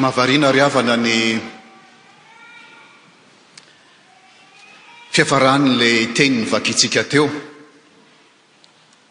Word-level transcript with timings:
mahavariana 0.00 0.48
ry 0.52 0.60
havana 0.64 0.96
ny 0.96 1.14
fihafarahnn'ilay 5.12 5.96
teni 6.16 6.36
ny 6.40 6.44
vakitsika 6.52 7.02
teo 7.10 7.26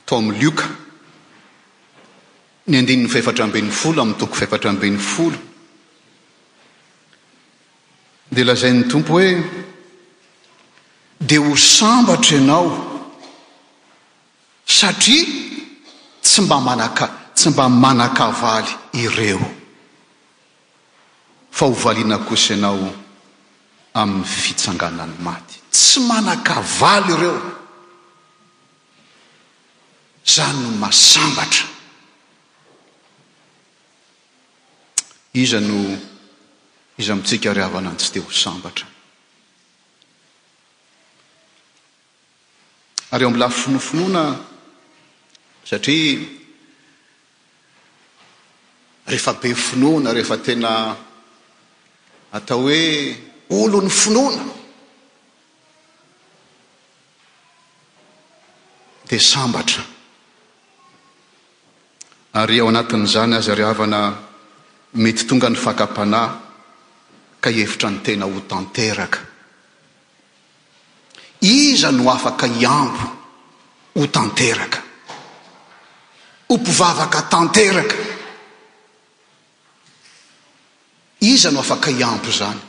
tom 0.10 0.32
lioka 0.40 0.66
ny 2.74 2.82
andininy 2.82 3.10
feefatramben'ny 3.14 3.70
folo 3.72 4.02
amin'ny 4.02 4.18
toko 4.20 4.34
fahefatra 4.40 4.70
amben'ny 4.74 4.98
folo 5.12 5.38
dia 8.34 8.46
lazayny 8.50 8.82
tompo 8.92 9.14
hoe 9.22 9.30
dia 11.28 11.40
ho 11.46 11.54
sambatra 11.66 12.34
ianao 12.40 12.66
satria 14.66 15.38
tsy 16.26 16.40
mba 16.48 16.58
manaka 16.68 17.06
tsy 17.38 17.50
mba 17.54 17.70
manakavaly 17.78 18.72
ireo 19.06 19.59
fa 21.52 21.66
hovaliana 21.66 22.18
kosaianao 22.18 22.94
amin'ny 23.94 24.26
fitsangana 24.26 25.06
ny 25.06 25.16
maty 25.24 25.56
tsy 25.72 26.00
manakavalo 26.08 27.10
ireo 27.16 27.38
izay 30.26 30.54
no 30.62 30.70
masambatra 30.82 31.66
iza 35.34 35.60
no 35.60 35.78
iza 36.98 37.16
mintsika 37.16 37.54
ryhavana 37.58 37.90
an 37.92 37.98
tsy 37.98 38.10
te 38.14 38.20
ho 38.20 38.30
sambatra 38.44 38.88
ary 43.12 43.24
eo 43.24 43.30
am'la 43.30 43.50
finofinoana 43.50 44.24
satria 45.70 46.20
rehefa 49.12 49.34
be 49.42 49.50
finoana 49.66 50.14
rehefa 50.14 50.38
tena 50.46 51.09
atao 52.32 52.60
hoe 52.62 53.16
olo 53.50 53.82
ny 53.82 53.90
finoana 53.90 54.44
di 59.10 59.20
sambatra 59.20 59.84
ary 62.42 62.60
ao 62.60 62.68
anatin'izany 62.70 63.34
azy 63.38 63.50
aryhavana 63.54 64.00
mety 65.02 65.24
tonga 65.28 65.50
ny 65.50 65.58
fakapanahy 65.66 66.34
ka 67.42 67.50
hievitra 67.50 67.90
ny 67.90 68.00
tena 68.06 68.26
ho 68.26 68.40
tanteraka 68.50 69.20
iza 71.42 71.90
no 71.92 72.04
afaka 72.14 72.46
iambo 72.48 73.06
ho 73.98 74.04
tanteraka 74.16 74.80
ho 76.48 76.56
mpivavaka 76.58 77.20
tanteraka 77.32 78.09
za 81.40 81.52
no 81.52 81.60
afaka 81.60 81.92
iampo 81.92 82.32
zany 82.32 82.60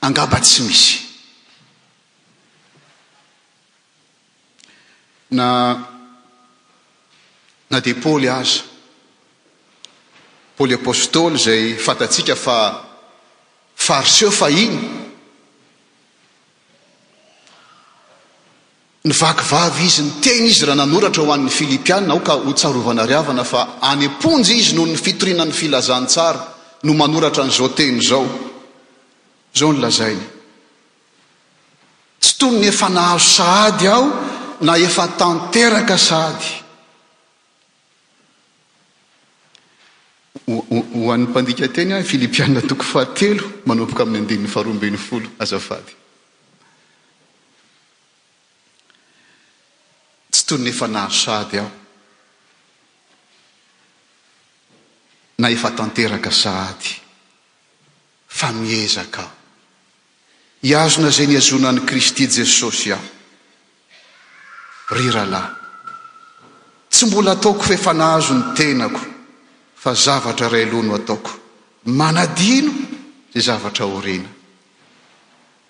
angaba 0.00 0.38
tsy 0.40 0.62
misy 0.66 0.98
na 5.30 5.46
na 7.70 7.78
de 7.80 7.92
paôly 8.02 8.26
aza 8.28 8.62
paôly 10.58 10.74
apôstôly 10.74 11.38
zay 11.38 11.62
fantatsika 11.86 12.34
fa 12.34 12.56
fariseo 13.76 14.30
fa 14.30 14.48
iny 14.50 15.06
ny 19.08 19.14
vakivavy 19.14 19.84
izy 19.84 20.02
ny 20.04 20.10
teny 20.20 20.46
izy 20.48 20.66
raha 20.68 20.76
nanoratra 20.76 21.22
ho 21.24 21.32
an'ny 21.32 21.50
filipiana 21.50 22.12
ao 22.12 22.20
ka 22.20 22.34
hotsarovana 22.44 23.04
riavana 23.06 23.44
fa 23.44 23.60
anyamponjy 23.80 24.52
izy 24.60 24.72
no 24.76 24.84
ny 24.86 24.96
fitoriana 24.96 25.44
ny 25.44 25.52
filazantsara 25.52 26.40
no 26.82 26.92
manoratra 26.94 27.42
an'izao 27.44 27.68
teny 27.78 27.98
izao 28.02 28.24
zao 29.54 29.72
ny 29.72 29.78
lazainy 29.84 30.26
tsy 32.20 32.32
toy 32.38 32.52
ny 32.60 32.66
efa 32.72 32.88
nahazo 32.96 33.24
saady 33.38 33.86
aho 33.94 34.04
na 34.66 34.72
efa 34.86 35.04
tanteraka 35.20 35.96
sahady 36.08 36.50
ho 41.00 41.08
an'ny 41.14 41.26
mpandika 41.30 41.66
teny 41.76 41.92
a 41.94 42.02
filipiaa 42.10 42.60
toko 42.70 42.84
fahatelo 42.92 43.44
manompoka 43.68 44.02
amin'ny 44.06 44.22
andenin'ny 44.26 44.50
faharoambeny 44.54 44.98
folo 45.08 45.28
azafady 45.44 45.92
tony 50.48 50.64
ny 50.64 50.72
fanahazo 50.72 51.14
sady 51.20 51.58
aho 51.60 51.70
na 55.38 55.48
efa 55.48 55.70
tanteraka 55.70 56.30
sady 56.30 56.92
fa 58.28 58.48
miezaka 58.52 59.20
aho 59.20 59.32
iazona 60.68 61.10
zay 61.10 61.26
ni 61.26 61.36
azona 61.36 61.72
ny 61.72 61.80
kristy 61.90 62.24
jesosy 62.36 62.92
aho 62.96 63.06
ry 64.96 65.10
ralahy 65.16 65.52
tsy 66.90 67.02
mbola 67.06 67.32
ataoko 67.36 67.62
feefanahazo 67.68 68.32
ny 68.38 68.42
tenako 68.58 69.02
fa 69.82 69.92
zavatra 70.04 70.48
ray 70.48 70.64
alohno 70.68 70.94
ataoko 71.00 71.30
manadino 72.00 72.72
zay 73.32 73.42
zavatra 73.50 73.84
orena 73.96 74.28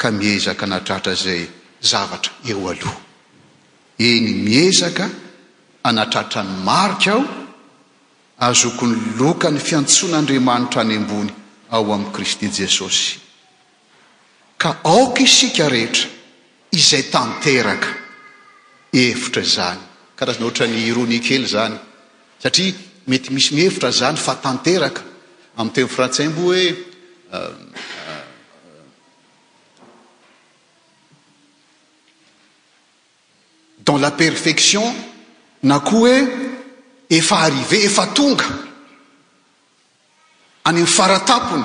ka 0.01 0.09
miezaka 0.19 0.67
natratra 0.71 1.15
zay 1.25 1.43
zavatra 1.93 2.33
eo 2.51 2.63
aloh 2.71 3.08
eny 3.99 4.33
miezaka 4.47 5.11
anatratra 5.85 6.43
ny 6.43 6.63
marika 6.65 7.11
aho 7.13 7.25
azokony 8.41 8.97
loka 9.19 9.51
ny 9.51 9.59
fiantsoan'andriamanitra 9.59 10.81
any 10.87 10.95
ambony 11.01 11.31
ao 11.71 11.85
amin'i 11.95 12.13
kristy 12.17 12.47
jesosy 12.59 13.19
ka 14.63 14.71
aoka 14.85 15.21
isika 15.27 15.69
rehetra 15.75 16.07
izay 16.79 17.03
tanteraka 17.15 17.89
evitra 19.03 19.43
izany 19.49 19.81
ka 20.17 20.23
razana 20.25 20.47
ohatra 20.47 20.67
ny 20.73 20.79
ironikely 20.91 21.47
zany 21.55 21.77
satria 22.43 22.75
mety 23.11 23.29
misy 23.35 23.51
ni 23.55 23.63
hevitra 23.67 23.91
zany 24.01 24.17
fa 24.27 24.35
tanteraka 24.45 25.03
amin'ny 25.57 25.75
temn'ny 25.75 25.95
frantsay 25.95 26.29
mbo 26.31 26.41
hoe 26.47 26.65
ehm, 27.35 27.57
da 33.93 33.99
la 33.99 34.11
perfection 34.13 34.93
na 35.61 35.81
koa 35.81 35.99
hoe 35.99 36.27
efa 37.09 37.37
arive 37.39 37.85
efa 37.85 38.07
tonga 38.13 38.45
any 40.63 40.77
ami'ny 40.77 40.87
faratapony 40.97 41.65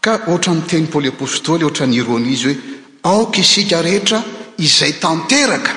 ka 0.00 0.12
ohatra 0.26 0.52
niteny 0.54 0.86
poly 0.90 1.08
apostôly 1.08 1.62
ohatra 1.64 1.86
ny 1.86 1.94
ironia 1.98 2.32
izy 2.32 2.44
hoe 2.44 2.58
aoka 3.14 3.38
isika 3.40 3.82
rehetra 3.82 4.18
izay 4.58 4.92
tanteraka 5.02 5.70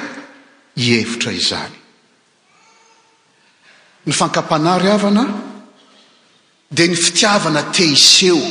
hievitra 0.76 1.32
izany 1.32 1.74
ny 4.06 4.12
fankapanary 4.20 4.90
avana 4.98 5.24
dia 6.70 6.88
ny 6.88 6.96
fitiavana 6.96 7.62
te 7.70 7.84
iseo 7.84 8.42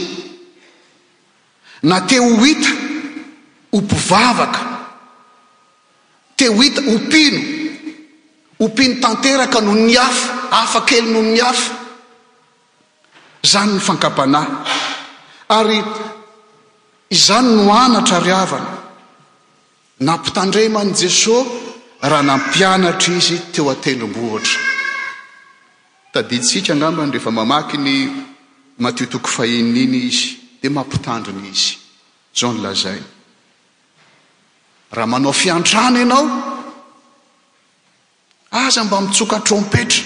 na 1.82 2.00
te 2.06 2.18
o 2.20 2.28
uita 2.38 2.68
ompivavaka 3.72 4.71
te 6.42 6.48
ho 6.48 6.60
hita- 6.60 6.82
hompino 6.82 7.40
ompino 8.58 8.98
tanteraka 9.00 9.60
noho 9.60 9.76
ny 9.76 9.94
afa 9.96 10.48
afa 10.50 10.80
kely 10.84 11.04
noho 11.08 11.22
ny 11.22 11.38
afa 11.40 11.74
zany 13.42 13.72
ny 13.74 13.78
fankapanàhy 13.78 14.50
ary 15.46 15.78
izany 17.08 17.48
noanatra 17.64 18.18
ry 18.18 18.30
avana 18.32 18.72
nampitandremany 20.06 20.92
jesosy 21.00 21.48
raha 22.10 22.22
nampianatra 22.22 23.14
izy 23.18 23.36
teo 23.52 23.70
atendrom-booatra 23.70 24.58
taditsika 26.12 26.72
angambany 26.72 27.12
rehefa 27.12 27.30
mamaky 27.38 27.76
ny 27.86 27.92
matiotoko 28.82 29.28
fahina 29.36 29.78
iny 29.84 29.98
izy 30.10 30.28
dia 30.60 30.70
mampitandriny 30.70 31.48
izy 31.56 31.76
zao 32.38 32.50
ny 32.52 32.60
lazai 32.66 33.02
raha 34.92 35.06
manao 35.06 35.32
fiantrana 35.32 35.98
ianao 35.98 36.28
aza 38.50 38.84
mba 38.84 39.00
mitsoka 39.00 39.40
trompetra 39.40 40.04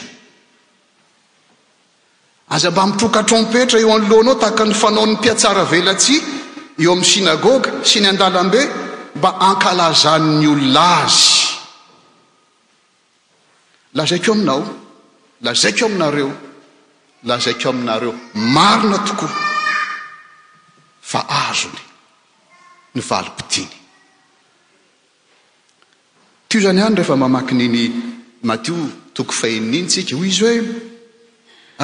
aza 2.49 2.71
mba 2.71 2.87
mitroka 2.87 3.21
trompetra 3.29 3.79
eo 3.83 3.91
anolohanao 3.97 4.35
tahaka 4.43 4.65
ny 4.71 4.75
fanao 4.83 5.05
n'ny 5.07 5.15
mpiatsara 5.19 5.63
velatsy 5.73 6.17
eo 6.83 6.93
amin'ny 6.93 7.07
sinagôga 7.13 7.71
sy 7.91 7.99
ny 8.01 8.07
an-dalam-be 8.11 8.61
mba 9.19 9.31
ankalazanny 9.49 10.47
olonazy 10.49 11.27
lazaiko 13.99 14.31
aminao 14.37 14.61
lazaiko 15.47 15.83
aminareo 15.89 16.31
lazaiko 17.29 17.67
aminareo 17.75 18.13
marina 18.55 18.99
tokoa 19.07 19.31
fa 21.11 21.21
azo 21.49 21.69
ly 21.77 21.85
ny 22.95 23.01
vali-pitiny 23.11 23.73
o 26.59 26.61
zany 26.61 26.81
ihany 26.81 26.97
rehefa 26.99 27.17
mamaki 27.17 27.55
nyiny 27.59 27.83
matio 28.49 28.77
toko 29.15 29.33
fahenin'iny 29.41 29.89
tsika 29.93 30.13
hoy 30.19 30.29
izy 30.31 30.43
hoe 30.47 30.59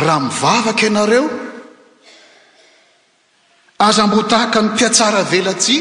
raha 0.05 0.21
mivavaka 0.25 0.83
ianareo 0.89 1.25
aza 3.87 4.03
m-botahaka 4.07 4.59
ny 4.65 4.69
mpiatsara 4.73 5.23
velatsy 5.33 5.77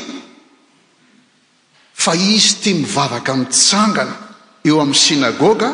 fa 2.04 2.12
izy 2.34 2.50
tia 2.62 2.74
mivavaka 2.82 3.32
mitsangana 3.42 4.16
eo 4.68 4.78
amin'ny 4.86 5.02
sinagôga 5.06 5.70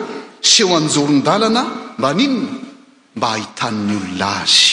s 0.49 0.53
eo 0.61 0.67
anjoron-dalana 0.79 1.61
mba 1.97 2.09
ninona 2.19 2.53
mba 3.15 3.27
hahitaninyol 3.33 4.07
lazy 4.21 4.69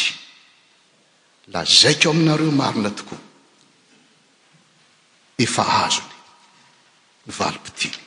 lazaiko 1.54 2.06
o 2.08 2.12
aminareo 2.14 2.50
marina 2.60 2.90
tokoa 2.98 3.20
efa 5.44 5.62
azony 5.84 6.12
ny 7.26 7.32
valipitily 7.40 8.03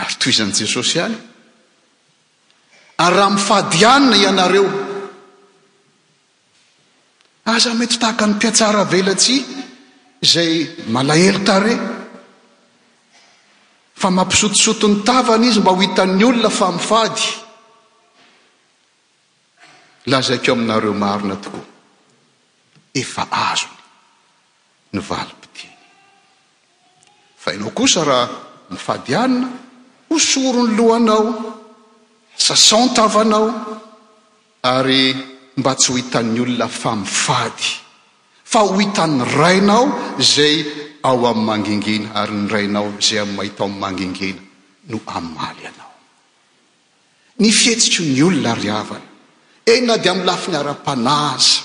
ary 0.00 0.14
to 0.20 0.28
izany 0.30 0.52
jesosy 0.60 0.96
ihany 0.98 1.16
ary 2.98 3.16
raha 3.16 3.30
mifady 3.36 3.80
anina 3.92 4.16
ianareo 4.22 4.68
aza 7.46 7.72
mety 7.78 7.98
tahaka 8.00 8.24
ny 8.26 8.34
mpiatsara 8.34 8.82
velatsy 8.92 9.36
zay 10.32 10.52
malahely 10.94 11.40
tare 11.48 11.74
fa 14.00 14.08
mampisotosoto 14.16 14.86
ny 14.88 14.96
tavana 15.06 15.46
izy 15.48 15.60
mba 15.60 15.70
ho 15.74 15.80
hitan'ny 15.84 16.24
olona 16.30 16.50
fa 16.58 16.66
mifady 16.76 17.24
la 20.10 20.18
zaykeo 20.28 20.54
aminareo 20.56 20.94
marina 21.02 21.36
tokoa 21.44 21.64
efa 23.02 23.22
azo 23.48 23.68
ny 24.92 25.00
valipitiny 25.10 25.74
fa 27.42 27.48
ianao 27.54 27.72
kosa 27.78 28.00
raha 28.04 28.28
mifady 28.70 29.14
anina 29.24 29.48
ho 30.10 30.18
sorony 30.18 30.74
lohanao 30.74 31.26
sasanta 32.36 33.04
avanao 33.06 33.48
ary 34.62 35.02
mba 35.56 35.72
tsy 35.78 35.88
ho 35.92 35.98
itan'ny 36.02 36.38
olona 36.42 36.66
fa 36.68 36.94
mifady 36.98 37.68
fa 38.42 38.62
o 38.66 38.74
hitan'ny 38.74 39.22
rainao 39.38 39.84
zay 40.18 40.56
ao 41.06 41.22
ami'ny 41.30 41.46
mangingina 41.46 42.12
ary 42.20 42.34
ny 42.34 42.48
rainao 42.50 42.88
zay 43.00 43.20
amiy 43.22 43.34
mahita 43.36 43.62
ao 43.62 43.68
amiy 43.70 43.80
mangingina 43.80 44.40
no 44.90 44.98
amaly 45.14 45.62
anao 45.70 45.94
ny 47.38 47.48
fihetsiky 47.54 48.02
ny 48.12 48.20
olona 48.26 48.54
ry 48.58 48.70
avana 48.80 49.08
eina 49.70 49.94
di 49.96 50.08
amy 50.10 50.24
lafi 50.26 50.50
ny 50.50 50.56
ara-pana 50.58 51.34
aza 51.38 51.62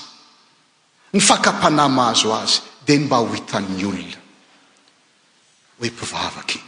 ny 1.12 1.18
fakapana 1.20 1.88
mahazo 1.90 2.30
azy 2.42 2.60
de 2.86 2.94
mba 3.02 3.16
ho 3.26 3.26
hitan'ny 3.34 3.82
olona 3.84 4.20
oempivavaky 5.82 6.62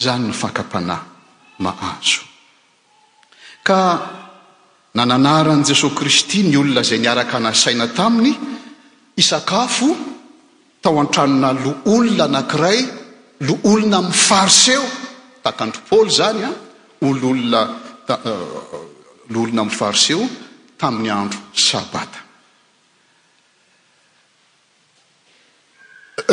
zany 0.00 0.26
ny 0.30 0.34
fakam-panahy 0.34 1.04
mahazo 1.60 2.24
ka 3.64 3.78
nananaran'i 4.96 5.62
jesosy 5.68 5.94
kristy 5.94 6.40
ny 6.48 6.56
olona 6.56 6.80
izay 6.80 6.98
niaraka 7.02 7.36
anasaina 7.36 7.92
taminy 7.98 8.32
isakafo 9.20 9.90
tao 10.80 10.96
antranona 11.02 11.52
lo 11.52 11.72
olona 11.94 12.24
anankiray 12.24 12.78
lo 13.46 13.54
olona 13.72 13.98
amin'ny 14.00 14.16
fariseo 14.28 14.84
takandropaôly 15.44 16.10
zany 16.18 16.42
a 16.48 16.50
olloolona 17.08 17.60
eh, 18.08 18.44
loolona 19.32 19.60
amin'ny 19.62 19.78
farseo 19.80 20.22
tamin'ny 20.80 21.10
andro 21.12 21.38
sabata 21.68 22.18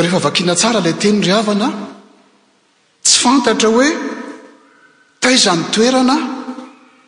ehefavakiana 0.00 0.54
tsara 0.58 0.80
ilay 0.80 0.96
teny 1.02 1.18
ry 1.24 1.32
havana 1.36 1.68
tsy 3.08 3.18
fantatra 3.24 3.68
hoe 3.72 3.90
taizan'ny 5.22 5.62
toerana 5.72 6.16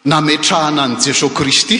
nametrahana 0.04 0.82
any 0.84 0.96
jesosy 1.04 1.34
kristy 1.38 1.78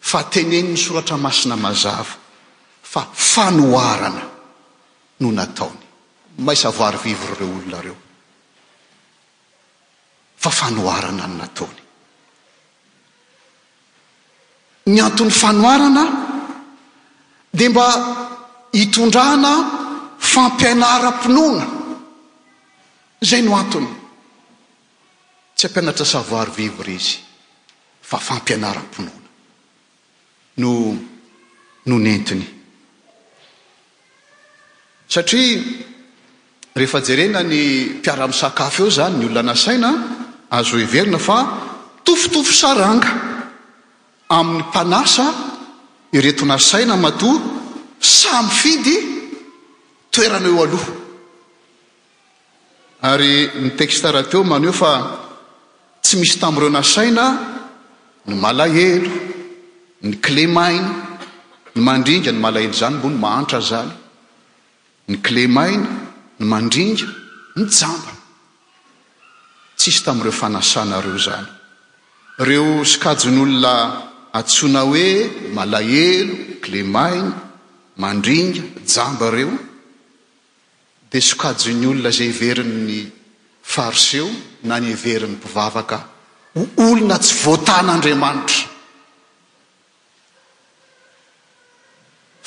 fa 0.00 0.22
teneni 0.24 0.62
ny 0.70 0.76
soratra 0.76 1.16
masina 1.20 1.56
mazava 1.56 2.16
fa 2.82 3.04
fanoarana 3.12 4.22
no 5.20 5.30
nataony 5.32 5.86
mahaysavoary 6.44 6.98
vivra 7.04 7.34
reo 7.38 7.48
olonareo 7.58 7.96
fa 10.42 10.50
fanoarana 10.58 11.24
ny 11.30 11.36
nataony 11.44 11.80
ny 14.92 14.98
anton'ny 15.06 15.32
fanoarana 15.42 16.04
dia 17.58 17.68
mba 17.72 17.86
hitondraana 18.80 19.52
fampianaram-pinoana 20.32 21.64
zay 23.28 23.40
no 23.46 23.52
antony 23.62 23.88
tsy 25.56 25.64
ampianatra 25.66 26.06
savoary 26.14 26.52
vivra 26.60 26.92
izy 26.98 27.14
fa 28.08 28.16
fampianaram-pinoana 28.28 29.28
no 30.62 30.70
no 31.88 31.94
nentiny 32.06 32.44
satria 35.12 35.56
rehefa 36.78 37.00
jerena 37.06 37.42
ny 37.50 37.60
mpiara-miisakafo 37.98 38.86
eo 38.86 38.90
zany 38.98 39.16
ny 39.20 39.26
olona 39.28 39.42
na 39.50 39.54
saina 39.64 39.90
az 40.58 40.72
o 40.74 40.78
iverina 40.86 41.18
fa 41.28 41.38
tofitofo 42.06 42.52
saranga 42.62 43.10
amin'ny 44.38 44.62
mpanasa 44.66 45.26
ireto 46.18 46.44
na 46.50 46.58
saina 46.70 46.94
mato 47.04 47.30
samy 47.98 48.50
fidy 48.60 48.96
toerana 50.14 50.48
eo 50.50 50.58
aloha 50.66 50.90
ary 53.10 53.32
ny 53.62 53.70
tekstaarateo 53.78 54.40
maneo 54.44 54.72
fa 54.82 54.90
tsy 56.04 56.14
misy 56.20 56.38
tamn'ireo 56.40 56.70
na 56.76 56.82
saina 56.94 57.24
ny 58.28 58.34
malahelo 58.44 59.12
ny 60.06 60.12
klemaina 60.26 60.90
ny 61.74 61.80
mandringa 61.86 62.30
ny 62.32 62.40
malahelo 62.44 62.74
zany 62.80 62.94
mbo 62.96 63.08
ny 63.08 63.18
mahantra 63.24 63.60
zany 63.70 63.90
ny 65.08 65.16
klemaina 65.26 66.07
ny 66.38 66.44
mandringa 66.46 67.06
ny 67.56 67.64
jamba 67.66 68.12
tsisy 69.76 70.02
tamin'ireo 70.04 70.32
fanasanareo 70.40 71.16
zany 71.24 71.48
reo 72.46 72.84
sokajony 72.84 73.38
olona 73.44 73.74
antsona 74.38 74.80
hoe 74.88 75.06
malahelo 75.56 76.34
glemaina 76.62 77.32
mandringa 77.98 78.62
jamba 78.94 79.30
reo 79.34 79.52
dia 81.10 81.20
sokajony 81.30 81.86
olona 81.90 82.10
zay 82.16 82.28
hiverin'ny 82.32 83.00
fahriseo 83.74 84.28
na 84.68 84.76
ny 84.80 84.94
iverin'ny 84.94 85.36
mpivavaka 85.36 85.98
ho 86.54 86.60
olona 86.86 87.16
tsy 87.24 87.34
voatan'andriamanitra 87.44 88.60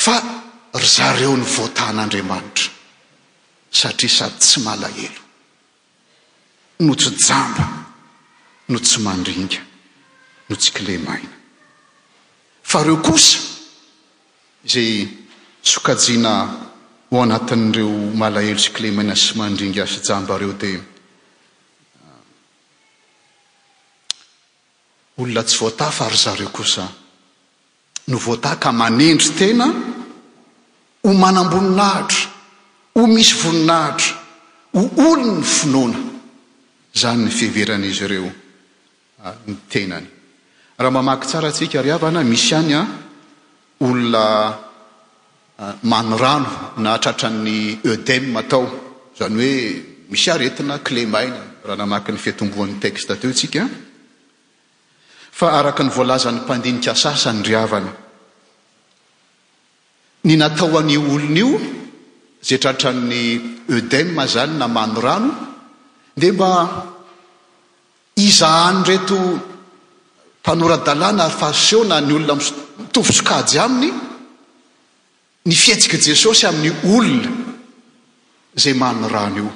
fa 0.04 0.16
ry 0.80 0.88
zareo 0.98 1.34
ny 1.38 1.46
voatan'andriamanitra 1.56 2.80
satria 3.74 4.10
sady 4.10 4.38
tsy 4.40 4.60
malahelo 4.60 5.20
no 6.80 6.94
tsy 6.96 7.12
jamba 7.28 7.68
no 8.68 8.78
tsy 8.80 9.00
mandringa 9.00 9.58
no 10.50 10.56
tsy 10.56 10.72
kilemaina 10.76 11.32
fa 12.64 12.84
reo 12.84 12.98
kosa 12.98 13.40
zay 14.72 15.08
sokajina 15.64 16.32
ho 17.12 17.18
anatin'ireo 17.22 18.12
malahelo 18.22 18.60
sy 18.60 18.72
kilemaina 18.76 19.16
sy 19.16 19.26
sy 19.26 19.38
mandringa 19.40 19.86
sy 19.88 20.00
jamba 20.08 20.38
reo 20.38 20.54
di 20.62 20.72
olona 25.20 25.42
tsy 25.44 25.56
voatafa 25.60 26.06
ary 26.06 26.18
zareo 26.18 26.50
kosa 26.58 26.84
no 28.08 28.18
voata 28.18 28.58
ka 28.62 28.70
manendry 28.72 29.30
tena 29.40 29.66
ho 31.04 31.10
manam-boninaahatro 31.22 32.31
ho 32.94 33.08
misy 33.08 33.36
voninahitra 33.38 34.20
ho 34.74 34.82
olo 35.08 35.36
ny 35.40 35.44
finoana 35.44 35.98
izany 36.96 37.24
ny 37.26 37.32
fihverana 37.32 37.86
izy 37.88 38.04
ireo 38.06 38.28
ny 39.48 39.56
tenany 39.72 40.08
raha 40.78 40.92
mamaky 40.92 41.26
tsara 41.28 41.50
ntsika 41.52 41.80
ry 41.82 41.92
avana 41.92 42.22
misy 42.24 42.56
any 42.56 42.74
a 42.74 42.82
olona 43.80 44.26
mano 45.88 46.18
rano 46.18 46.52
na 46.84 46.92
hatratran'ny 46.98 47.80
ede 47.92 48.16
tao 48.50 48.64
izany 49.16 49.36
hoe 49.40 49.58
misy 50.12 50.28
aretina 50.32 50.84
klemaina 50.84 51.40
raha 51.66 51.78
namaky 51.82 52.12
ny 52.12 52.20
fietomboan'ny 52.20 52.80
teksta 52.84 53.16
teontsika 53.16 53.70
fa 55.32 55.48
araka 55.60 55.80
ny 55.84 55.92
voalazan'ny 55.96 56.42
mpandinika 56.44 56.92
sasa 56.96 57.32
ny 57.32 57.40
ryavana 57.44 57.92
ny 60.28 60.36
natao 60.36 60.76
any 60.82 60.98
olon' 61.00 61.38
io 61.40 61.50
zay 62.44 62.58
traratranny 62.60 63.40
edem 63.70 64.28
zany 64.28 64.58
na 64.58 64.68
mano 64.68 65.00
rano 65.02 65.32
dea 66.18 66.34
mba 66.34 66.50
izahany 68.16 68.80
ndreto 68.82 69.18
mpanora 70.42 70.78
dalàna 70.86 71.24
ary 71.26 71.38
fayseo 71.42 71.84
na 71.84 72.00
ny 72.02 72.14
olona 72.18 72.34
mmitovisokajy 72.36 73.58
aminy 73.66 73.90
ny 75.46 75.54
fihetsika 75.62 75.98
jesosy 75.98 76.44
amin'ny 76.50 76.74
olona 76.94 77.30
zay 78.64 78.74
many 78.74 79.08
rano 79.14 79.38
io 79.44 79.54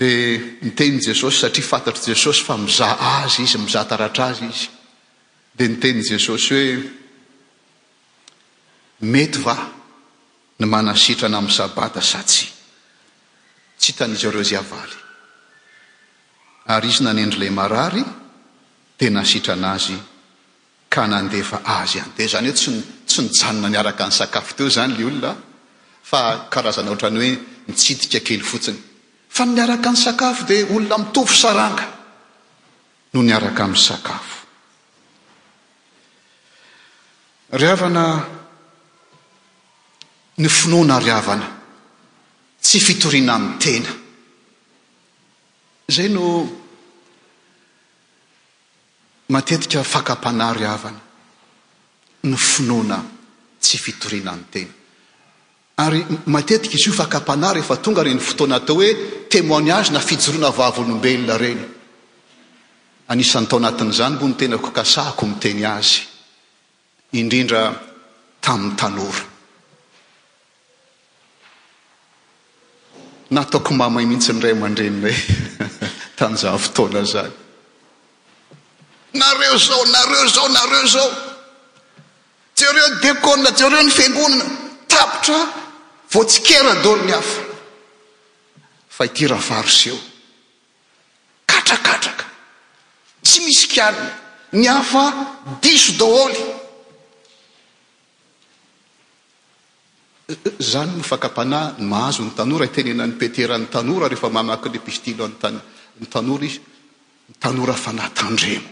dia 0.00 0.40
niteny 0.62 1.00
jesosy 1.08 1.36
satria 1.38 1.64
fantatra 1.70 2.02
jesosy 2.12 2.40
fa 2.44 2.54
mizaha 2.56 2.96
azy 3.24 3.42
izy 3.42 3.58
mizaha 3.64 3.84
taratra 3.88 4.24
azy 4.30 4.44
izy 4.52 4.68
dia 5.56 5.68
niteny 5.68 6.00
jesosy 6.12 6.48
hoe 6.54 6.99
mety 9.00 9.38
va 9.42 9.72
ny 10.58 10.66
manasitrana 10.66 11.36
amin'ny 11.36 11.54
sabata 11.54 12.00
sa 12.00 12.20
tsy 12.22 12.46
tsy 13.78 13.90
hitanyizy 13.92 14.28
reo 14.30 14.40
izy 14.40 14.56
avaly 14.56 14.92
ary 16.66 16.88
izy 16.88 17.02
nanendry 17.02 17.36
ilay 17.38 17.50
marary 17.50 18.04
dia 18.98 19.10
nasitrana 19.10 19.72
azy 19.72 19.96
ka 20.88 21.06
nandefa 21.06 21.60
azy 21.64 21.98
andeha 21.98 22.28
zany 22.28 22.48
hoe 22.48 22.56
sytsy 22.56 23.20
nijanona 23.22 23.68
ny 23.68 23.76
araka 23.76 24.04
ny 24.06 24.12
sakafo 24.12 24.54
teo 24.54 24.66
izany 24.66 24.92
le 24.96 25.04
olona 25.04 25.32
fa 26.10 26.46
karazana 26.52 26.90
oatrany 26.90 27.16
hoe 27.18 27.38
mitsitika 27.66 28.20
kely 28.26 28.42
fotsiny 28.42 28.78
fa 29.28 29.44
nyaraka 29.46 29.88
any 29.90 29.96
sakafo 29.96 30.44
dia 30.44 30.66
olona 30.74 30.96
mitofo 31.02 31.34
saranga 31.40 31.86
no 33.14 33.18
ny 33.22 33.32
araka 33.32 33.62
amin'ny 33.64 33.82
sakafo 33.88 34.36
ana 37.88 38.04
ny 40.40 40.48
fonona 40.48 40.98
ryavana 40.98 41.58
tsy 42.60 42.78
fitoriana 42.80 43.38
mi 43.38 43.56
tena 43.58 43.88
zay 45.86 46.08
no 46.08 46.48
matetika 49.28 49.84
fakapanay 49.84 50.54
ryavana 50.56 51.00
ny 52.24 52.36
fonoana 52.36 52.98
tsy 53.60 53.78
fitoriana 53.78 54.32
n 54.32 54.44
tena 54.50 54.72
ary 55.84 56.06
matetika 56.26 56.74
izy 56.76 56.88
io 56.88 56.94
fakapanay 56.96 57.52
rehefa 57.54 57.76
tonga 57.76 58.02
reny 58.02 58.20
fotoana 58.20 58.60
tao 58.60 58.76
hoe 58.76 59.26
temoinagy 59.28 59.90
na 59.92 60.00
fijoroana 60.00 60.50
vavolombelona 60.58 61.34
ireny 61.36 61.62
anisan'ny 63.10 63.48
tao 63.48 63.58
anatin'izany 63.58 64.14
mbo 64.16 64.26
ny 64.28 64.34
tenako 64.40 64.70
kasahako 64.72 65.26
miteny 65.26 65.64
azy 65.66 66.00
indrindra 67.18 67.62
tamin'ny 68.44 68.74
tanora 68.78 69.29
na 73.30 73.40
ataoko 73.40 73.74
mamay 73.74 74.06
mihitsy 74.06 74.32
ndray 74.32 74.52
amandrenray 74.52 75.16
tanjahafotoana 76.18 77.02
zany 77.04 77.32
nareo 79.14 79.56
zao 79.56 79.84
nareo 79.86 80.26
zao 80.28 80.48
nareo 80.48 80.86
zao 80.94 81.10
jareo 82.56 82.88
n 82.90 82.94
dekolna 83.02 83.50
jareo 83.58 83.82
ny 83.82 83.90
fenonana 83.98 84.44
tapotra 84.90 85.38
vo 86.12 86.24
tsy 86.24 86.40
kera 86.42 86.74
dol 86.82 86.98
ny 87.06 87.12
hafa 87.12 87.36
fa 88.96 89.04
ity 89.04 89.26
rahafaro 89.30 89.68
seo 89.70 89.98
katrakatraka 91.46 92.24
tsy 93.22 93.40
misy 93.44 93.66
kiania 93.72 94.10
ny 94.58 94.66
afa 94.78 95.04
diso 95.62 95.92
daholy 95.98 96.59
zany 100.58 100.92
myfakapanh 100.98 101.78
mahazo 101.80 102.22
ny 102.22 102.30
tanora 102.34 102.66
tenenanpeteran'ny 102.68 103.66
tanora 103.68 104.08
rehefa 104.08 104.28
mamaky 104.28 104.68
le 104.70 104.78
pistilo 104.78 105.26
tanny 105.40 105.58
tanora 106.08 106.44
izy 106.46 106.60
tanora 107.38 107.74
fana 107.74 108.08
tandremo 108.10 108.68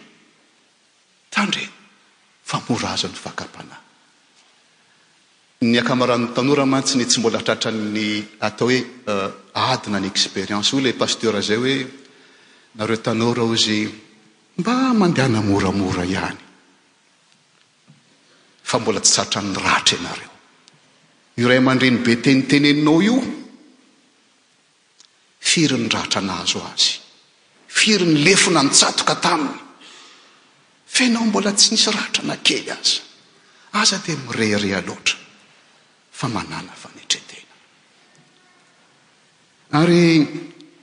tandremo 1.28 1.72
fa 2.42 2.58
moraazo 2.66 3.06
ny 3.08 3.16
fakapanh 3.24 3.74
ny 5.62 5.76
akanon 5.78 6.32
tanora 6.34 6.64
mantsiny 6.66 7.04
tsy 7.04 7.18
mbola 7.18 7.40
tratrany 7.42 8.26
atao 8.38 8.68
hoe 8.68 8.78
eh, 9.06 9.30
adina 9.52 9.98
ny 9.98 10.06
experience 10.06 10.72
o 10.74 10.78
le 10.80 10.92
pastera 10.92 11.40
zay 11.40 11.56
hoe 11.58 11.74
nareo 12.78 12.96
tanora 13.00 13.42
ozy 13.42 13.78
mba 14.60 14.74
mandeha 15.00 15.28
namoramora 15.28 16.04
ihany 16.04 16.40
fa 18.68 18.76
mbola 18.78 19.00
tsy 19.00 19.10
tsatranny 19.12 19.54
ratra 19.62 19.96
ianareo 19.96 20.37
io 21.38 21.46
ray 21.46 21.56
aman-dreny 21.58 21.98
be 22.02 22.18
tenyteneinao 22.20 23.00
io 23.02 23.16
firy 25.38 25.76
ny 25.78 25.88
raatra 25.88 26.20
ana 26.20 26.34
hazo 26.40 26.58
azy 26.72 26.98
firy 27.66 28.04
ny 28.06 28.22
lefona 28.26 28.62
ny 28.62 28.70
tsatoka 28.70 29.14
taminy 29.22 29.56
fnao 30.96 31.24
mbola 31.26 31.52
tsy 31.54 31.70
misy 31.72 31.90
raatra 31.94 32.22
na 32.26 32.36
kely 32.42 32.66
aza 32.74 33.00
aza 33.70 34.02
dia 34.04 34.16
mirere 34.26 34.74
aloatra 34.74 35.16
fa 36.18 36.26
manana 36.26 36.72
fa 36.74 36.90
netretena 36.94 37.54
ary 39.78 40.00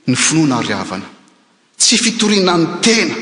ny 0.07 0.15
finoana 0.15 0.61
ry 0.61 0.71
avana 0.73 1.07
tsy 1.75 1.97
fitorianany 2.03 2.79
tena 2.79 3.15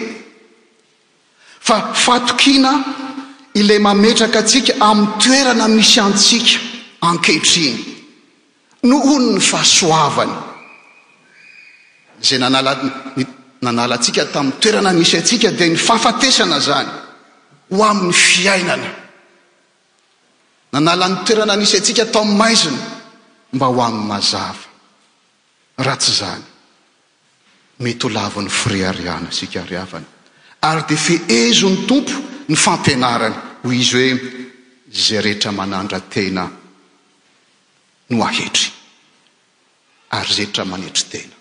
fa 1.66 1.78
fatokina 1.94 2.72
ilay 3.58 3.80
mametraka 3.80 4.38
atsika 4.40 4.74
amin'ny 4.90 5.16
toerana 5.20 5.66
misy 5.68 6.00
antsika 6.00 6.72
ankehitriny 7.04 7.84
no 8.84 9.02
ony 9.16 9.30
ny 9.36 9.40
fahasoavany 9.52 10.36
zay 12.28 12.38
nanl 12.44 12.70
nanalantsika 13.66 14.24
tamin'ny 14.36 14.58
toerana 14.64 14.92
nisy 15.00 15.16
antsika 15.22 15.50
di 15.60 15.66
ny 15.72 15.78
faafatesana 15.88 16.58
zany 16.68 16.90
ho 17.76 17.82
amin'ny 17.92 18.14
fiainana 18.26 18.90
nanala 20.74 21.06
ny 21.12 21.16
toerana 21.28 21.56
nisy 21.62 21.78
antsika 21.80 22.04
to 22.14 22.22
min'ny 22.26 22.38
maiziny 22.42 22.80
mba 23.56 23.66
ho 23.74 23.80
amin'ny 23.90 24.08
mazava 24.12 24.64
raha 25.86 25.98
tsy 26.02 26.12
izany 26.16 26.46
mety 27.84 28.04
ho 28.08 28.16
lavi 28.18 28.40
n'ny 28.44 28.52
fireariana 28.62 29.30
sika 29.40 29.60
riavana 29.70 30.08
ary 30.70 30.84
de 30.90 30.96
fe 31.06 31.16
ezony 31.40 31.78
tompo 31.90 32.16
ny 32.50 32.56
famtenarany 32.68 33.36
hoy 33.64 33.78
izy 33.84 33.96
hoe 33.96 34.20
zay 35.06 35.20
rehetra 35.26 35.52
manandra 35.60 36.00
tena 36.14 36.44
no 38.13 38.24
ahetry 38.25 38.72
ary 40.13 40.34
zetra 40.34 40.65
manetry 40.65 41.08
tena 41.10 41.36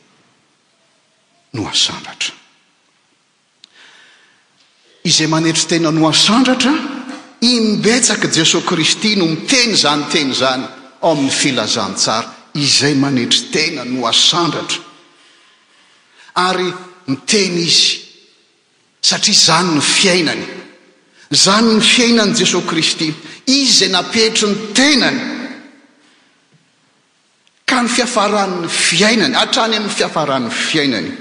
no 1.55 1.63
asandratra 1.69 2.35
izay 5.05 5.29
manetry 5.29 5.67
tena 5.69 5.91
no 5.93 6.07
asandratra 6.09 6.73
imbetsaka 7.41 8.29
jesosy 8.37 8.65
kristy 8.69 9.11
no 9.17 9.27
miteny 9.35 9.75
zany 9.83 10.05
teny 10.13 10.33
zany 10.41 10.65
o 11.03 11.11
amin'ny 11.13 11.33
filazantsara 11.41 12.31
izay 12.57 12.95
manetry 13.05 13.41
tena 13.55 13.85
no 13.85 14.07
asandratra 14.13 14.81
ary 16.49 16.69
miteny 17.07 17.61
izy 17.69 18.01
satria 19.09 19.37
zany 19.47 19.75
ny 19.79 19.83
fiainany 19.95 20.47
zany 21.45 21.71
ny 21.77 21.81
fiainany 21.93 22.33
jesosy 22.41 22.67
kristy 22.71 23.09
izy 23.47 23.73
zay 23.79 23.89
napietry 23.97 24.49
ny 24.51 24.57
tenany 24.79 25.32
fiafaranny 27.89 28.69
fiainany 28.69 29.35
atrany 29.37 29.77
amin'ny 29.77 29.91
fiafaranny 29.95 30.51
fiainany 30.51 31.13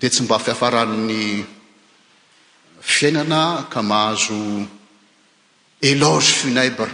dia 0.00 0.10
tsy 0.10 0.22
mba 0.22 0.38
fiafaran'ny 0.38 1.44
fiainana 2.80 3.66
ka 3.70 3.82
mahazo 3.82 4.66
eloge 5.82 6.32
funaibra 6.40 6.92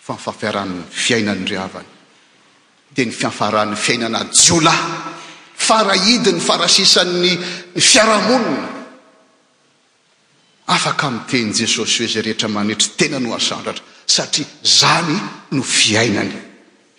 famfafiaran'ny 0.00 0.82
fiainany 0.90 1.44
ryhavany 1.46 1.88
dia 2.94 3.04
ny 3.04 3.12
fiafaran'ny 3.12 3.76
fiainana 3.76 4.24
jola 4.32 4.74
farahidi 5.56 6.32
ny 6.32 6.40
farasisan'ny 6.40 7.30
fiarahamonina 7.76 8.68
afaka 10.72 11.10
mi'teny 11.10 11.52
jesosy 11.52 11.98
hoe 12.02 12.08
izay 12.08 12.22
rehetra 12.24 12.48
manetra 12.48 12.88
tena 12.96 13.18
no 13.20 13.34
asandratra 13.36 13.84
satria 14.06 14.46
za 14.62 15.00
ly 15.00 15.14
no 15.50 15.62
fiainany 15.62 16.42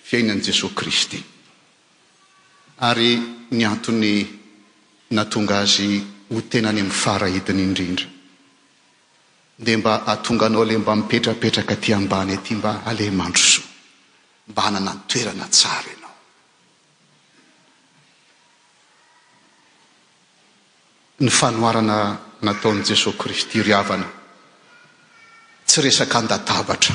fiainany 0.04 0.42
jesosy 0.46 0.74
kristy 0.76 1.24
ary 2.80 3.20
ny 3.52 3.66
antony 3.66 4.28
natonga 5.12 5.60
azy 5.60 6.02
ho 6.32 6.42
tenany 6.42 6.80
ami'ny 6.80 6.92
faharahitiny 6.96 7.62
indrindra 7.62 8.06
de 9.56 9.78
mba 9.78 10.04
hatonga 10.06 10.46
anao 10.46 10.64
le 10.66 10.78
mba 10.78 10.96
mipetrapetraka 10.96 11.76
ty 11.76 11.94
ambany 11.94 12.34
aty 12.34 12.56
mba 12.56 12.82
ale 12.86 13.12
mandro 13.12 13.44
soa 13.44 13.64
mba 14.48 14.64
ananantoerana 14.64 15.46
tsara 15.48 15.90
ianao 15.92 16.16
ny 21.20 21.30
fanoarana 21.30 21.98
nataon' 22.42 22.84
jesosy 22.84 23.18
kristy 23.18 23.62
ry 23.64 23.74
avana 23.74 24.23
tsy 25.74 25.82
resaka 25.82 26.18
andatabatra 26.20 26.94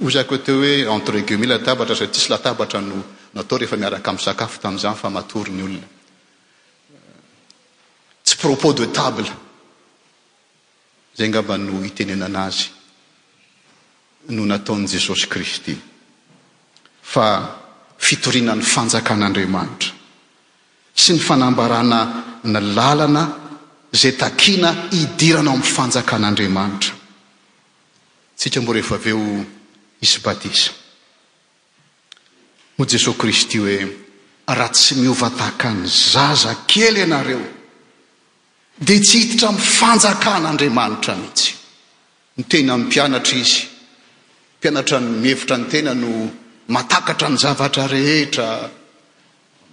ho 0.00 0.10
za 0.10 0.22
koteo 0.24 0.56
hoe 0.62 0.84
entreégumile 0.86 1.54
atabatra 1.58 1.94
zay 1.94 2.06
tsisy 2.08 2.28
latabatra 2.30 2.78
no 2.80 2.96
natao 3.34 3.58
rehefa 3.58 3.76
miaraka 3.76 4.10
amin'nysakafo 4.10 4.58
tamin'izany 4.62 4.94
fa 4.94 5.08
mahatory 5.10 5.50
ny 5.50 5.62
olona 5.62 5.88
tsy 8.24 8.36
propos 8.36 8.74
de 8.78 8.86
table 8.92 9.28
zay 11.18 11.28
ngamba 11.28 11.56
no 11.56 11.82
itenenana 11.84 12.44
azy 12.44 12.66
no 14.28 14.44
nataony 14.46 14.86
jesosy 14.92 15.26
kristy 15.32 15.74
fa 17.12 17.26
fitorianan'ny 17.98 18.62
fanjakan'andriamanitra 18.74 19.90
sy 21.02 21.10
ny 21.18 21.18
fanambarana 21.18 22.00
ny 22.44 22.58
lalana 22.74 23.24
zay 23.90 24.12
takina 24.14 24.68
hidirana 24.94 25.50
o 25.50 25.54
amin'ny 25.58 25.70
fanjakan'andriamanitra 25.76 26.94
tsika 28.40 28.60
mbo 28.64 28.72
rehefa 28.72 28.94
av 28.96 29.06
eo 29.06 29.24
isy 30.00 30.18
batisa 30.24 30.72
ho 32.76 32.84
jesosy 32.88 33.18
kristy 33.20 33.58
hoe 33.60 33.76
raha 34.48 34.70
tsy 34.72 34.94
miovatahaka 34.96 35.70
ny 35.72 35.84
zaza 35.86 36.52
kely 36.70 36.96
ianareo 37.00 37.42
di 38.80 38.96
tsy 39.04 39.18
hititra 39.20 39.50
mifanjakan'andriamanitra 39.52 41.14
mihitsy 41.20 41.52
ny 42.36 42.44
tena 42.50 42.76
mi 42.78 42.84
mpianatra 42.88 43.36
izy 43.36 43.60
mmpianatra 44.56 45.00
ny 45.00 45.10
mihevitra 45.22 45.56
ny 45.58 45.66
tena 45.72 45.92
no 45.94 46.10
matakatra 46.68 47.28
ny 47.28 47.36
zavatra 47.36 47.84
rehetra 47.92 48.48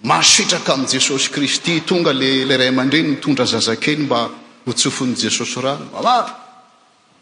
masitraka 0.03 0.73
amin'y 0.73 0.91
jesosy 0.99 1.29
kristy 1.31 1.83
tonga 1.87 2.11
le 2.11 2.43
lay 2.45 2.57
ray 2.57 2.67
aman-dreny 2.67 3.07
mitondra 3.15 3.45
zazakely 3.47 3.97
mba 4.03 4.19
hotsofiny 4.65 5.15
jesosy 5.15 5.61
rano 5.63 5.87
ava 5.99 6.46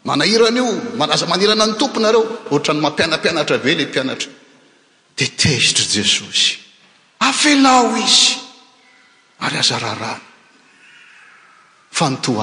manahirana 0.06 0.58
io 0.58 0.96
malaza 0.96 1.26
manirana 1.26 1.66
ny 1.66 1.74
tomponareo 1.76 2.22
ohatra 2.50 2.74
ny 2.74 2.80
mampianapianatra 2.80 3.58
be 3.62 3.74
le 3.74 3.84
mpianatra 3.86 4.30
detesitra 5.16 5.82
jesosy 5.94 6.56
aelao 7.20 7.96
izy 7.98 8.38
ay 9.40 9.56
azarhran 9.60 10.20
fnony 11.90 12.38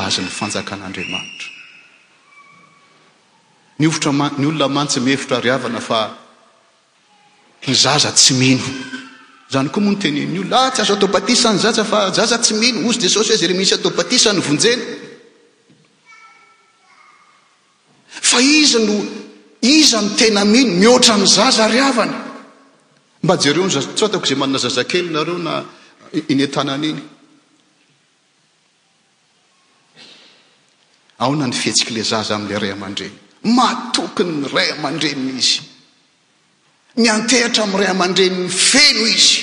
n'yonny 3.77 5.07
heitra 5.07 5.37
a 5.37 6.03
nz 7.63 8.07
ty 8.13 8.33
ino 8.51 8.67
zany 9.51 9.69
koa 9.69 9.81
moa 9.81 9.91
no 9.93 9.97
tenn'io 9.99 10.43
la 10.49 10.65
ah, 10.65 10.71
tsy 10.71 10.81
azo 10.81 10.93
atopatisany 10.93 11.57
zaza 11.59 11.83
fa 11.85 12.11
zaza 12.11 12.37
tsy 12.39 12.53
mino 12.59 12.87
ozy 12.89 12.99
jesosy 12.99 13.29
hoe 13.31 13.37
zerymisy 13.37 13.73
atopatisa 13.73 14.33
ny 14.33 14.41
vonjeny 14.41 15.02
fa 18.23 18.39
iza 18.39 18.79
no 18.79 18.95
iza 19.59 19.99
n' 19.99 20.15
tena 20.15 20.43
mino 20.45 20.71
mihoatra 20.79 21.15
aminny 21.15 21.27
zaza 21.27 21.67
ryavana 21.67 22.17
mba 23.23 23.33
jereo 23.37 23.67
n 23.67 23.69
za 23.75 23.81
tsoa 23.95 24.07
ataoko 24.07 24.23
izay 24.27 24.39
manana 24.41 24.59
zazakelynareo 24.65 25.37
na 25.45 25.53
iny 26.31 26.41
en-tanana 26.47 26.85
iny 26.91 27.01
aona 31.23 31.45
ny 31.51 31.51
fihetsikale 31.59 32.01
zaza 32.11 32.31
amin'ila 32.39 32.59
ray 32.63 32.71
aman-drenyy 32.77 33.19
matokinyny 33.57 34.45
ray 34.55 34.67
aman-drenina 34.75 35.31
izy 35.41 35.57
miantehatra 37.01 37.61
amin'y 37.67 37.79
ray 37.83 37.89
aman-dreniny 37.95 38.47
feno 38.71 39.03
izy 39.15 39.39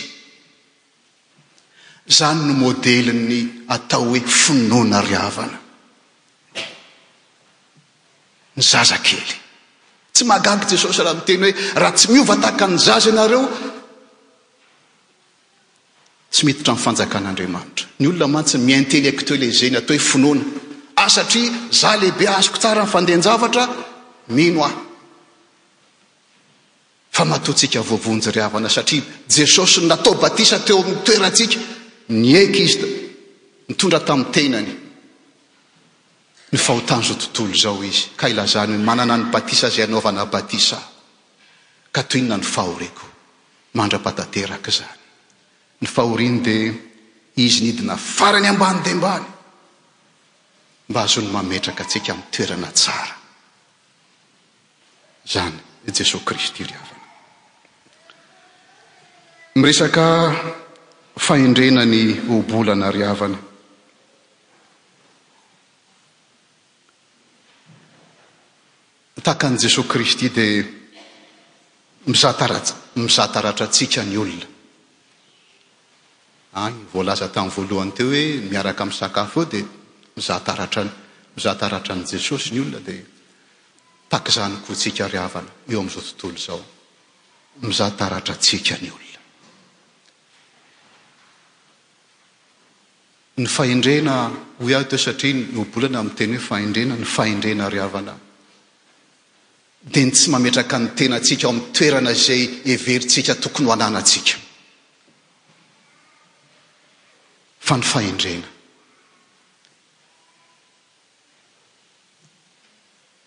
zany 2.17 2.43
no 2.49 2.53
môdeliny 2.63 3.41
atao 3.75 4.05
hoe 4.09 4.21
finoana 4.41 4.99
ry 5.07 5.15
avana 5.29 5.59
ny 8.57 8.63
zaza 8.63 8.97
kely 8.99 9.37
tsy 10.13 10.25
magangy 10.27 10.67
jesosy 10.71 11.03
raha 11.05 11.15
miteny 11.19 11.51
hoe 11.53 11.81
raha 11.81 11.95
tsy 11.97 12.09
miova 12.13 12.37
tahaka 12.43 12.67
ny 12.69 12.79
zaza 12.79 13.11
ianareo 13.11 13.43
tsy 16.33 16.43
mititra 16.47 16.75
nifanjakan'andriamanitra 16.75 17.87
ny 18.01 18.07
olona 18.11 18.27
mantsyy 18.35 18.59
mi 18.65 18.73
intelectoelzany 18.81 19.77
atao 19.81 19.95
hoe 19.97 20.07
finoana 20.11 20.43
a 20.97 21.07
satria 21.17 21.51
za 21.81 21.91
lehibe 22.01 22.25
azoko 22.39 22.59
tsara 22.61 22.83
nyfandehanjavatra 22.85 23.65
mino 24.37 24.65
ah 24.67 24.75
fa 27.13 27.25
mahatotsika 27.25 27.81
voavonjy 27.89 28.31
ry 28.35 28.41
havana 28.43 28.69
satria 28.69 29.03
jesosy 29.29 29.81
natao 29.87 30.15
batisa 30.15 30.59
teo 30.67 30.83
mtoeratsika 30.83 31.57
ny 32.09 32.35
eky 32.43 32.63
izy 32.65 32.79
mitondra 33.69 34.01
tamin'ntenany 34.07 34.90
ny 36.53 36.59
fahotanzo 36.59 37.15
tontolo 37.15 37.55
zao 37.55 37.83
izy 37.85 38.09
ka 38.17 38.29
ilazahny 38.29 38.77
ho 38.77 38.83
manana 38.83 39.17
ny 39.17 39.25
batisa 39.31 39.67
azay 39.67 39.85
anaovana 39.85 40.27
batisa 40.27 40.79
ka 41.93 42.03
toinona 42.03 42.37
ny 42.37 42.45
fahoriko 42.45 43.05
mandra-patateraka 43.75 44.69
izany 44.71 44.99
ny 45.81 45.87
fahoriny 45.89 46.41
dia 46.43 46.73
izy 47.37 47.63
nidina 47.65 47.97
farany 47.97 48.49
ambany 48.49 48.83
de 48.83 48.91
ambany 48.91 49.27
mba 50.89 51.01
azo 51.03 51.21
ny 51.23 51.29
mametraka 51.31 51.83
atsika 51.85 52.13
amin'ny 52.13 52.31
toerana 52.37 52.71
tsara 52.73 53.15
izany 55.27 55.59
jesosy 55.87 56.25
kristy 56.27 56.63
riavana 56.67 57.07
miresaka 59.55 60.05
faendrenany 61.17 62.01
obolana 62.35 62.91
ry 62.91 63.03
avana 63.07 63.50
taka 69.23 69.47
an' 69.47 69.59
jesos 69.59 69.87
kristy 69.87 70.29
dea 70.31 70.65
mi 72.05 72.15
mizataratra 72.93 73.67
tsika 73.67 74.03
ny 74.03 74.17
olona 74.17 74.47
volaza 76.93 77.29
tamin'ny 77.29 77.55
voalohany 77.57 77.93
teo 77.93 78.07
hoe 78.07 78.41
miaraka 78.51 78.85
misakafo 78.85 79.41
eo 79.41 79.47
dea 79.47 79.65
mizahtaratra 81.35 81.95
ny 81.95 82.05
jesosy 82.07 82.51
ny 82.55 82.61
olona 82.61 82.79
de 82.79 83.07
takzanykoho 84.09 84.75
tsika 84.75 85.09
ravana 85.09 85.51
eo 85.69 85.81
amzao 85.81 86.03
tontolomehoyahy 86.17 87.95
teo 94.89 94.99
satria 94.99 95.35
olana 95.77 95.99
amy 96.01 96.11
teny 96.19 96.37
hoefandrena 96.37 96.97
ny 96.97 97.05
fandrena 97.05 97.67
aana 97.67 98.19
di 99.83 100.05
n 100.05 100.13
tsy 100.13 100.29
mametraka 100.29 100.77
ny 100.77 100.93
tena 100.93 101.17
antsika 101.17 101.49
ao 101.49 101.53
amin'ny 101.57 101.73
toerana 101.73 102.13
izay 102.13 102.45
heveritsika 102.69 103.33
tokony 103.35 103.67
ho 103.67 103.73
ananatsika 103.73 104.37
fa 107.65 107.77
ny 107.81 107.83
fahendrena 107.83 108.45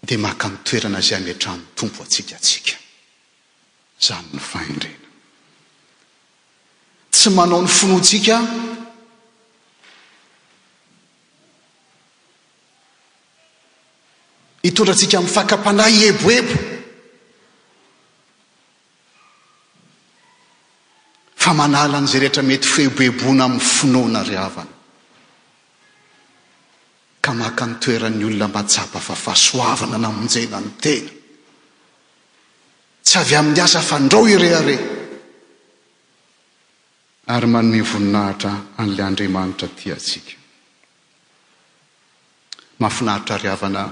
dia 0.06 0.18
maka 0.20 0.46
ny 0.48 0.58
toerana 0.62 1.00
izay 1.02 1.18
ametrano 1.18 1.66
tompo 1.74 2.04
atsika 2.06 2.38
tsika 2.38 2.78
izany 3.98 4.30
ny 4.38 4.40
fahendrena 4.40 5.02
tsy 7.10 7.30
manao 7.34 7.66
ny 7.66 7.68
finoatsika 7.68 8.38
hitondratsika 14.68 15.18
min'ny 15.22 15.34
fakam-panay 15.36 15.94
heboebo 16.02 16.54
fa 21.44 21.52
manalan'izay 21.60 22.20
rehetra 22.24 22.44
mety 22.50 22.68
feboeboana 22.76 23.44
amin'ny 23.50 23.64
finoana 23.76 24.22
ry 24.30 24.38
avana 24.48 24.74
ka 27.24 27.32
maka 27.42 27.64
ny 27.68 27.74
toeran'ny 27.84 28.24
olona 28.30 28.48
majaba 28.56 29.00
fa 29.08 29.16
fahasoavana 29.24 29.98
na 30.00 30.10
monjena 30.16 30.58
ny 30.64 30.72
tena 30.84 31.12
tsy 33.06 33.16
avy 33.20 33.36
amin'ny 33.42 33.62
asa 33.68 33.80
fandreo 33.90 34.24
irehareh 34.36 34.82
ary 37.36 37.48
manome 37.54 37.82
voninahitra 37.92 38.52
an'ilay 38.80 39.06
andriamanitra 39.10 39.68
tiatsika 39.80 40.34
mahafinaritra 42.80 43.36
ry 43.44 43.50
avana 43.58 43.84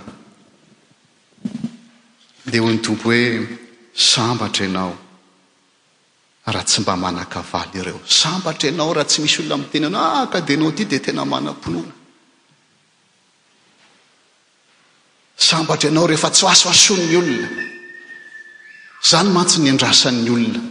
dea 2.44 2.62
ho 2.62 2.70
ny 2.70 2.80
tompo 2.80 3.08
hoe 3.10 3.48
sambatra 3.94 4.64
ianao 4.66 4.98
raha 6.46 6.64
tsy 6.66 6.82
mba 6.82 6.96
mana-kavaly 6.96 7.80
ireo 7.80 8.02
sambatra 8.06 8.70
ianao 8.70 8.94
raha 8.94 9.06
tsy 9.06 9.22
misy 9.22 9.40
olona 9.42 9.58
miteny 9.58 9.84
ianao 9.86 10.04
ah 10.04 10.28
ka 10.32 10.40
di 10.42 10.56
nao 10.58 10.70
aty 10.70 10.86
di 10.86 11.00
tena 11.00 11.24
manam-pinoana 11.24 11.94
sambatra 15.36 15.88
ianao 15.90 16.08
rehefa 16.08 16.30
tsy 16.34 16.46
aso 16.52 16.70
asoan 16.70 17.02
ny 17.10 17.16
olona 17.16 17.48
zany 19.10 19.30
mantsy 19.30 19.58
ny 19.62 19.70
andrasan'ny 19.70 20.30
olona 20.30 20.62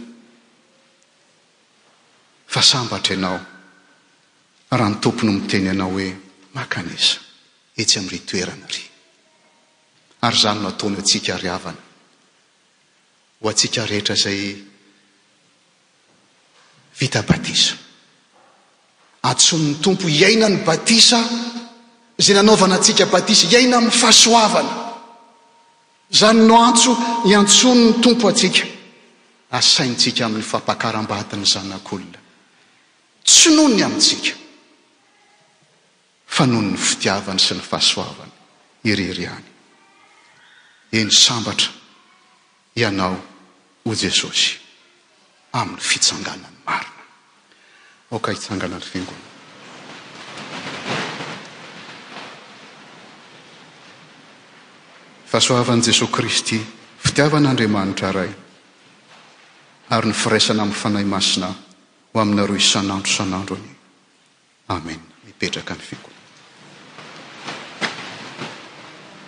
fa 2.53 2.61
sambatra 2.61 3.13
ianao 3.15 3.37
raha 4.71 4.89
ny 4.89 4.99
tompony 4.99 5.31
miteny 5.39 5.67
ianao 5.71 5.91
hoe 5.95 6.07
makanisa 6.53 7.17
etsy 7.81 7.95
amin'ry 7.99 8.19
toerana 8.29 8.67
ry 8.73 8.90
ary 10.21 10.37
izany 10.37 10.59
nataony 10.61 10.95
antsika 10.97 11.37
ry 11.37 11.49
avana 11.49 11.81
ho 13.41 13.47
antsika 13.49 13.85
rehetra 13.85 14.13
izay 14.13 14.55
vita 16.99 17.21
batisa 17.21 17.73
antsony 19.21 19.63
ny 19.63 19.73
tompo 19.81 20.07
hiaina 20.07 20.47
ny 20.49 20.57
batisa 20.63 21.19
izay 22.19 22.35
nanaovana 22.35 22.75
antsika 22.75 23.05
batisa 23.05 23.47
iaina 23.53 23.77
amin'ny 23.77 23.97
fahasoavana 24.01 24.73
izany 26.13 26.41
no 26.47 26.55
antso 26.69 26.91
i 27.25 27.33
antsony 27.33 27.83
ny 27.89 27.99
tompo 28.01 28.27
atsika 28.29 28.61
asaintsika 29.59 30.25
amin'ny 30.25 30.45
fampakaram-bati 30.51 31.35
ny 31.35 31.45
zanak'olona 31.53 32.19
tsy 33.25 33.49
noo 33.57 33.67
ny 33.75 33.81
amintsika 33.85 34.31
fa 36.35 36.45
noy 36.45 36.63
ny 36.69 36.77
fitiavana 36.77 37.39
sy 37.41 37.53
ny 37.57 37.61
fahasoavana 37.65 38.33
irery 38.83 39.25
any 39.25 39.49
eny 40.91 41.11
sambatra 41.11 41.71
ianao 42.75 43.15
ho 43.85 43.93
jesosy 43.95 44.59
amin'ny 45.53 45.79
fitsanganany 45.81 46.57
marina 46.67 47.03
oka 48.11 48.31
hitsangana 48.31 48.77
ny 48.79 48.85
fingona 48.91 49.21
fahasoavan' 55.31 55.83
jesosy 55.87 56.11
kristy 56.11 56.61
fitiavan'andriamanitra 57.07 58.11
ray 58.19 58.31
ary 59.95 60.07
ny 60.11 60.15
firaisana 60.15 60.63
ami'ny 60.67 60.79
fanahy 60.83 61.05
masina 61.07 61.47
o 62.13 62.19
aminareo 62.19 62.55
isanandro 62.59 63.11
sanandro 63.15 63.55
aniny 63.55 63.77
amena 64.75 65.01
mipetraka 65.25 65.73
ny 65.75 65.83
fingoana 65.91 66.10